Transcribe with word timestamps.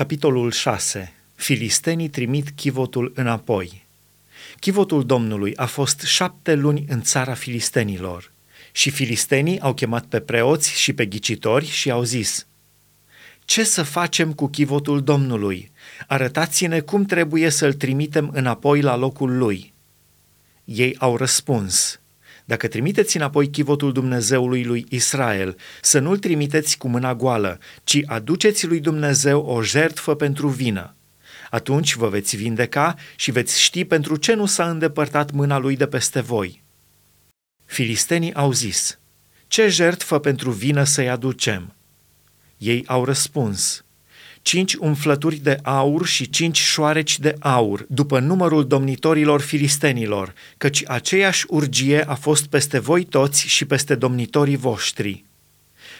Capitolul 0.00 0.50
6. 0.50 1.12
Filistenii 1.34 2.08
trimit 2.08 2.50
chivotul 2.50 3.12
înapoi. 3.14 3.86
Chivotul 4.60 5.06
Domnului 5.06 5.56
a 5.56 5.66
fost 5.66 6.00
șapte 6.00 6.54
luni 6.54 6.84
în 6.88 7.02
țara 7.02 7.34
filistenilor 7.34 8.32
și 8.72 8.90
filistenii 8.90 9.60
au 9.60 9.74
chemat 9.74 10.04
pe 10.04 10.20
preoți 10.20 10.80
și 10.80 10.92
pe 10.92 11.06
ghicitori 11.06 11.66
și 11.66 11.90
au 11.90 12.02
zis 12.02 12.46
Ce 13.44 13.64
să 13.64 13.82
facem 13.82 14.32
cu 14.32 14.48
chivotul 14.48 15.02
Domnului? 15.02 15.70
Arătați-ne 16.06 16.80
cum 16.80 17.04
trebuie 17.04 17.50
să-l 17.50 17.72
trimitem 17.72 18.30
înapoi 18.32 18.80
la 18.80 18.96
locul 18.96 19.36
lui. 19.36 19.72
Ei 20.64 20.96
au 20.98 21.16
răspuns– 21.16 22.00
dacă 22.50 22.68
trimiteți 22.68 23.16
înapoi 23.16 23.48
chivotul 23.48 23.92
Dumnezeului 23.92 24.64
lui 24.64 24.86
Israel, 24.88 25.56
să 25.82 25.98
nu-l 25.98 26.18
trimiteți 26.18 26.78
cu 26.78 26.88
mâna 26.88 27.14
goală, 27.14 27.58
ci 27.84 28.00
aduceți 28.06 28.66
lui 28.66 28.80
Dumnezeu 28.80 29.40
o 29.40 29.62
jertfă 29.62 30.14
pentru 30.14 30.48
vină. 30.48 30.94
Atunci 31.50 31.94
vă 31.94 32.08
veți 32.08 32.36
vindeca 32.36 32.94
și 33.16 33.30
veți 33.30 33.60
ști 33.60 33.84
pentru 33.84 34.16
ce 34.16 34.34
nu 34.34 34.46
s-a 34.46 34.70
îndepărtat 34.70 35.30
mâna 35.30 35.58
lui 35.58 35.76
de 35.76 35.86
peste 35.86 36.20
voi. 36.20 36.62
Filistenii 37.64 38.34
au 38.34 38.52
zis, 38.52 38.98
ce 39.46 39.68
jertfă 39.68 40.18
pentru 40.18 40.50
vină 40.50 40.84
să-i 40.84 41.08
aducem? 41.08 41.74
Ei 42.56 42.82
au 42.86 43.04
răspuns, 43.04 43.84
cinci 44.42 44.74
umflături 44.74 45.36
de 45.36 45.58
aur 45.62 46.06
și 46.06 46.30
cinci 46.30 46.58
șoareci 46.58 47.18
de 47.18 47.34
aur, 47.38 47.86
după 47.88 48.18
numărul 48.18 48.66
domnitorilor 48.66 49.40
filistenilor, 49.40 50.34
căci 50.56 50.82
aceeași 50.86 51.44
urgie 51.48 52.02
a 52.02 52.14
fost 52.14 52.46
peste 52.46 52.78
voi 52.78 53.04
toți 53.04 53.46
și 53.48 53.64
peste 53.64 53.94
domnitorii 53.94 54.56
voștri. 54.56 55.24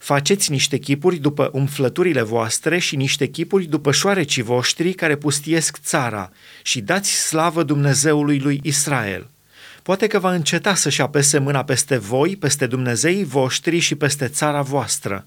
Faceți 0.00 0.50
niște 0.50 0.76
chipuri 0.78 1.16
după 1.16 1.50
umflăturile 1.52 2.22
voastre 2.22 2.78
și 2.78 2.96
niște 2.96 3.26
chipuri 3.26 3.64
după 3.64 3.92
șoarecii 3.92 4.42
voștri 4.42 4.92
care 4.92 5.16
pustiesc 5.16 5.78
țara 5.78 6.30
și 6.62 6.80
dați 6.80 7.10
slavă 7.10 7.62
Dumnezeului 7.62 8.38
lui 8.38 8.60
Israel. 8.62 9.30
Poate 9.82 10.06
că 10.06 10.18
va 10.18 10.32
înceta 10.32 10.74
să-și 10.74 11.00
apese 11.00 11.38
mâna 11.38 11.64
peste 11.64 11.96
voi, 11.96 12.36
peste 12.36 12.66
Dumnezeii 12.66 13.24
voștri 13.24 13.78
și 13.78 13.94
peste 13.94 14.28
țara 14.28 14.62
voastră. 14.62 15.26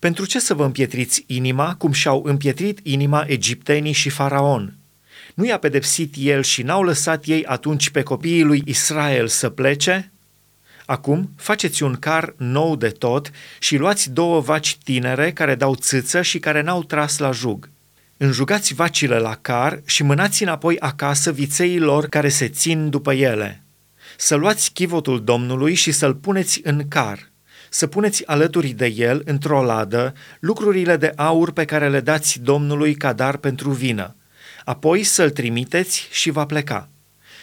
Pentru 0.00 0.26
ce 0.26 0.40
să 0.40 0.54
vă 0.54 0.64
împietriți 0.64 1.24
inima, 1.26 1.74
cum 1.74 1.92
și-au 1.92 2.22
împietrit 2.24 2.80
inima 2.82 3.24
egiptenii 3.26 3.92
și 3.92 4.08
faraon? 4.08 4.76
Nu 5.34 5.46
i-a 5.46 5.58
pedepsit 5.58 6.14
el 6.18 6.42
și 6.42 6.62
n-au 6.62 6.82
lăsat 6.82 7.24
ei 7.24 7.44
atunci 7.44 7.90
pe 7.90 8.02
copiii 8.02 8.42
lui 8.42 8.62
Israel 8.66 9.28
să 9.28 9.48
plece? 9.48 10.12
Acum 10.86 11.30
faceți 11.36 11.82
un 11.82 11.94
car 11.94 12.34
nou 12.36 12.76
de 12.76 12.88
tot 12.88 13.30
și 13.58 13.76
luați 13.76 14.10
două 14.10 14.40
vaci 14.40 14.78
tinere 14.84 15.32
care 15.32 15.54
dau 15.54 15.74
țâță 15.74 16.22
și 16.22 16.38
care 16.38 16.60
n-au 16.62 16.82
tras 16.82 17.18
la 17.18 17.30
jug. 17.30 17.70
Înjugați 18.16 18.74
vacile 18.74 19.18
la 19.18 19.34
car 19.34 19.80
și 19.84 20.02
mânați 20.02 20.42
înapoi 20.42 20.78
acasă 20.78 21.32
viței 21.32 21.78
lor 21.78 22.06
care 22.06 22.28
se 22.28 22.48
țin 22.48 22.90
după 22.90 23.12
ele. 23.12 23.64
Să 24.16 24.34
luați 24.34 24.72
chivotul 24.72 25.24
Domnului 25.24 25.74
și 25.74 25.92
să-l 25.92 26.14
puneți 26.14 26.60
în 26.62 26.88
car– 26.88 27.28
să 27.72 27.86
puneți 27.86 28.26
alături 28.26 28.68
de 28.68 28.86
el, 28.86 29.22
într-o 29.24 29.62
ladă, 29.62 30.14
lucrurile 30.40 30.96
de 30.96 31.12
aur 31.16 31.52
pe 31.52 31.64
care 31.64 31.88
le 31.88 32.00
dați 32.00 32.40
Domnului 32.40 32.94
ca 32.94 33.12
dar 33.12 33.36
pentru 33.36 33.70
vină. 33.70 34.16
Apoi 34.64 35.02
să-l 35.02 35.30
trimiteți 35.30 36.08
și 36.10 36.30
va 36.30 36.46
pleca. 36.46 36.88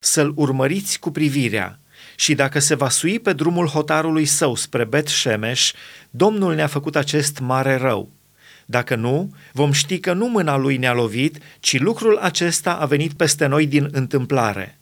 Să-l 0.00 0.32
urmăriți 0.36 0.98
cu 0.98 1.10
privirea 1.10 1.78
și 2.16 2.34
dacă 2.34 2.58
se 2.58 2.74
va 2.74 2.88
sui 2.88 3.18
pe 3.18 3.32
drumul 3.32 3.66
hotarului 3.66 4.24
său 4.24 4.54
spre 4.54 4.84
Bet 4.84 5.08
Shemesh, 5.08 5.70
Domnul 6.10 6.54
ne-a 6.54 6.66
făcut 6.66 6.96
acest 6.96 7.38
mare 7.38 7.76
rău. 7.76 8.10
Dacă 8.66 8.94
nu, 8.94 9.34
vom 9.52 9.72
ști 9.72 10.00
că 10.00 10.12
nu 10.12 10.28
mâna 10.28 10.56
lui 10.56 10.76
ne-a 10.76 10.92
lovit, 10.92 11.38
ci 11.60 11.78
lucrul 11.78 12.16
acesta 12.16 12.72
a 12.72 12.86
venit 12.86 13.12
peste 13.12 13.46
noi 13.46 13.66
din 13.66 13.88
întâmplare. 13.92 14.78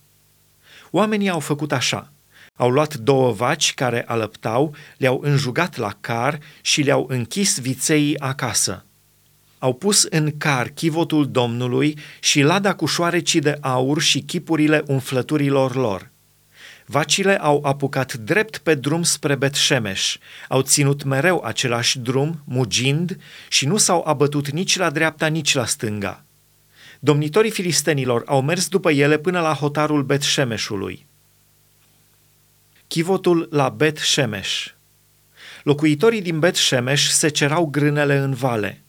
Oamenii 0.91 1.29
au 1.29 1.41
făcut 1.41 1.73
așa– 1.73 2.13
au 2.59 2.71
luat 2.71 2.95
două 2.95 3.33
vaci 3.33 3.75
care 3.75 4.05
alăptau, 4.07 4.75
le-au 4.97 5.21
înjugat 5.23 5.77
la 5.77 5.97
car 6.01 6.39
și 6.61 6.83
le-au 6.83 7.07
închis 7.09 7.59
vițeii 7.61 8.19
acasă. 8.19 8.85
Au 9.59 9.75
pus 9.75 10.03
în 10.03 10.33
car 10.39 10.69
chivotul 10.69 11.31
Domnului 11.31 11.99
și 12.21 12.41
lada 12.41 12.75
cu 12.75 12.87
șoarecii 12.87 13.41
de 13.41 13.59
aur 13.61 14.01
și 14.01 14.21
chipurile 14.21 14.83
umflăturilor 14.87 15.75
lor. 15.75 16.11
Vacile 16.87 17.41
au 17.41 17.61
apucat 17.65 18.15
drept 18.15 18.59
pe 18.59 18.75
drum 18.75 19.03
spre 19.03 19.35
Betșemeș, 19.35 20.17
au 20.49 20.61
ținut 20.63 21.03
mereu 21.03 21.43
același 21.45 21.99
drum, 21.99 22.43
mugind, 22.45 23.17
și 23.49 23.67
nu 23.67 23.77
s-au 23.77 24.03
abătut 24.07 24.51
nici 24.51 24.79
la 24.79 24.91
dreapta, 24.91 25.27
nici 25.27 25.55
la 25.55 25.67
stânga. 25.67 26.25
Domnitorii 27.01 27.51
filistenilor 27.51 28.23
au 28.27 28.43
mers 28.43 28.69
după 28.69 28.91
ele 28.91 29.19
până 29.19 29.41
la 29.41 29.55
hotarul 29.55 30.03
Betșemeșului 30.03 31.08
chivotul 32.89 33.49
la 33.51 33.69
Bet 33.69 33.97
Shemesh. 33.97 34.67
Locuitorii 35.63 36.23
din 36.23 36.39
Bet 36.39 36.55
Shemesh 36.55 37.09
se 37.09 37.29
cerau 37.29 37.67
grânele 37.67 38.17
în 38.17 38.35
vale. 38.35 38.83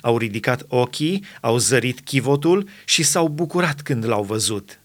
Au 0.00 0.18
ridicat 0.18 0.64
ochii, 0.68 1.24
au 1.40 1.56
zărit 1.56 2.00
chivotul 2.00 2.68
și 2.84 3.02
s-au 3.02 3.28
bucurat 3.28 3.80
când 3.80 4.04
l-au 4.04 4.22
văzut. 4.22 4.80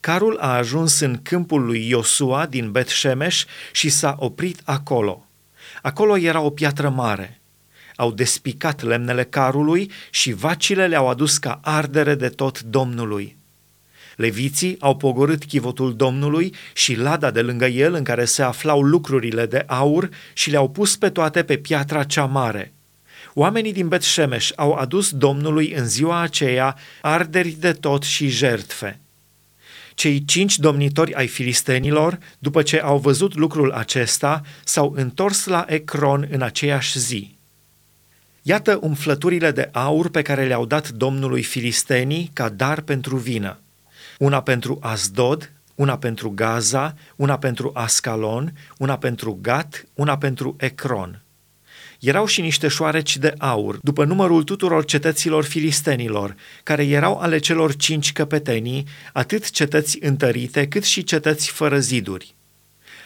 Carul 0.00 0.38
a 0.38 0.56
ajuns 0.56 1.00
în 1.00 1.22
câmpul 1.22 1.64
lui 1.64 1.88
Iosua 1.88 2.46
din 2.46 2.70
Bet 2.70 2.88
Shemesh 2.88 3.44
și 3.72 3.88
s-a 3.88 4.16
oprit 4.18 4.60
acolo. 4.64 5.26
Acolo 5.82 6.16
era 6.16 6.40
o 6.40 6.50
piatră 6.50 6.88
mare. 6.88 7.40
Au 7.96 8.12
despicat 8.12 8.82
lemnele 8.82 9.24
carului 9.24 9.90
și 10.10 10.32
vacile 10.32 10.86
le-au 10.86 11.08
adus 11.08 11.38
ca 11.38 11.60
ardere 11.62 12.14
de 12.14 12.28
tot 12.28 12.60
Domnului. 12.60 13.36
Leviții 14.16 14.76
au 14.80 14.96
pogorât 14.96 15.44
chivotul 15.44 15.96
Domnului 15.96 16.54
și 16.72 16.94
lada 16.94 17.30
de 17.30 17.40
lângă 17.40 17.66
el 17.66 17.94
în 17.94 18.04
care 18.04 18.24
se 18.24 18.42
aflau 18.42 18.82
lucrurile 18.82 19.46
de 19.46 19.64
aur 19.66 20.08
și 20.32 20.50
le-au 20.50 20.70
pus 20.70 20.96
pe 20.96 21.10
toate 21.10 21.42
pe 21.42 21.56
piatra 21.56 22.04
cea 22.04 22.24
mare. 22.24 22.72
Oamenii 23.34 23.72
din 23.72 23.88
Bet-Shemesh 23.88 24.50
au 24.56 24.72
adus 24.72 25.10
Domnului 25.10 25.72
în 25.72 25.86
ziua 25.86 26.20
aceea 26.20 26.76
arderi 27.00 27.50
de 27.50 27.72
tot 27.72 28.02
și 28.02 28.28
jertfe. 28.28 29.00
Cei 29.94 30.24
cinci 30.24 30.58
domnitori 30.58 31.14
ai 31.14 31.26
filistenilor, 31.26 32.18
după 32.38 32.62
ce 32.62 32.80
au 32.80 32.98
văzut 32.98 33.34
lucrul 33.34 33.70
acesta, 33.70 34.42
s-au 34.64 34.92
întors 34.96 35.46
la 35.46 35.64
Ecron 35.68 36.28
în 36.30 36.42
aceeași 36.42 36.98
zi. 36.98 37.36
Iată 38.42 38.78
umflăturile 38.82 39.50
de 39.50 39.68
aur 39.72 40.10
pe 40.10 40.22
care 40.22 40.46
le-au 40.46 40.66
dat 40.66 40.88
Domnului 40.88 41.42
filistenii 41.42 42.30
ca 42.32 42.48
dar 42.48 42.80
pentru 42.80 43.16
vină 43.16 43.61
una 44.22 44.42
pentru 44.42 44.78
Asdod, 44.80 45.52
una 45.74 45.98
pentru 45.98 46.30
Gaza, 46.30 46.94
una 47.16 47.38
pentru 47.38 47.70
Ascalon, 47.74 48.52
una 48.78 48.98
pentru 48.98 49.38
Gat, 49.40 49.84
una 49.94 50.18
pentru 50.18 50.56
Ecron. 50.58 51.22
Erau 52.00 52.26
și 52.26 52.40
niște 52.40 52.68
șoareci 52.68 53.16
de 53.16 53.34
aur, 53.38 53.78
după 53.82 54.04
numărul 54.04 54.42
tuturor 54.42 54.84
cetăților 54.84 55.44
filistenilor, 55.44 56.34
care 56.62 56.86
erau 56.86 57.18
ale 57.18 57.38
celor 57.38 57.76
cinci 57.76 58.12
căpetenii, 58.12 58.86
atât 59.12 59.50
cetăți 59.50 59.98
întărite 60.00 60.68
cât 60.68 60.84
și 60.84 61.04
cetăți 61.04 61.50
fără 61.50 61.78
ziduri. 61.78 62.34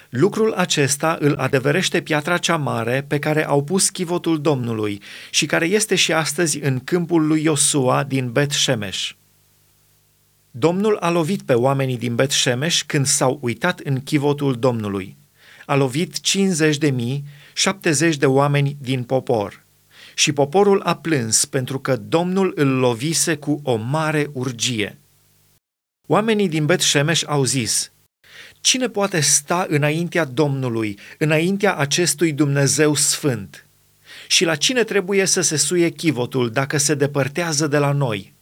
Lucrul 0.08 0.52
acesta 0.52 1.16
îl 1.20 1.34
adeverește 1.34 2.00
piatra 2.00 2.38
cea 2.38 2.56
mare 2.56 3.04
pe 3.08 3.18
care 3.18 3.46
au 3.46 3.64
pus 3.64 3.88
chivotul 3.88 4.40
Domnului 4.40 5.02
și 5.30 5.46
care 5.46 5.66
este 5.66 5.94
și 5.94 6.12
astăzi 6.12 6.58
în 6.58 6.78
câmpul 6.84 7.26
lui 7.26 7.42
Iosua 7.42 8.04
din 8.04 8.32
Bet 8.32 8.50
Shemesh. 8.50 9.10
Domnul 10.58 10.96
a 10.96 11.10
lovit 11.10 11.42
pe 11.42 11.54
oamenii 11.54 11.98
din 11.98 12.14
Bet 12.14 12.30
Shemesh 12.30 12.80
când 12.86 13.06
s-au 13.06 13.38
uitat 13.42 13.80
în 13.80 14.00
chivotul 14.00 14.58
Domnului. 14.58 15.16
A 15.66 15.74
lovit 15.74 16.20
50 16.20 16.76
de 16.76 16.90
mii, 16.90 17.24
70 17.52 18.16
de 18.16 18.26
oameni 18.26 18.76
din 18.80 19.02
popor. 19.02 19.64
Și 20.14 20.32
poporul 20.32 20.80
a 20.80 20.96
plâns 20.96 21.44
pentru 21.44 21.78
că 21.78 21.96
Domnul 21.96 22.52
îl 22.54 22.68
lovise 22.68 23.36
cu 23.36 23.60
o 23.62 23.76
mare 23.76 24.30
urgie. 24.32 24.98
Oamenii 26.08 26.48
din 26.48 26.66
Bet 26.66 26.80
Shemesh 26.80 27.22
au 27.26 27.44
zis, 27.44 27.92
Cine 28.60 28.88
poate 28.88 29.20
sta 29.20 29.66
înaintea 29.68 30.24
Domnului, 30.24 30.98
înaintea 31.18 31.76
acestui 31.76 32.32
Dumnezeu 32.32 32.94
sfânt? 32.94 33.66
Și 34.26 34.44
la 34.44 34.54
cine 34.54 34.84
trebuie 34.84 35.24
să 35.24 35.40
se 35.40 35.56
suie 35.56 35.88
chivotul 35.88 36.50
dacă 36.50 36.76
se 36.76 36.94
depărtează 36.94 37.66
de 37.66 37.78
la 37.78 37.92
noi?' 37.92 38.35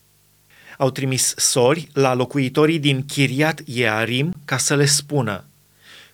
Au 0.79 0.91
trimis 0.91 1.35
sori 1.37 1.88
la 1.93 2.15
locuitorii 2.15 2.79
din 2.79 3.05
Chiriat 3.06 3.62
Iearim 3.65 4.35
ca 4.44 4.56
să 4.56 4.75
le 4.75 4.85
spună 4.85 5.49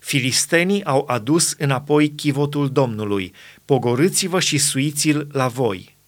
Filistenii 0.01 0.85
au 0.85 1.05
adus 1.07 1.55
înapoi 1.59 2.09
chivotul 2.09 2.71
Domnului, 2.71 3.33
pogorâți-vă 3.65 4.41
și 4.41 4.59
suiți-l 4.59 5.27
la 5.33 5.49
voi. 5.49 5.99